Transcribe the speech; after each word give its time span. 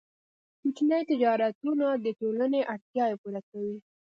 کوچني 0.59 0.99
تجارتونه 1.11 1.87
د 2.03 2.05
ټولنې 2.19 2.59
اړتیاوې 2.73 3.15
پوره 3.21 3.41
کوي. 3.49 3.75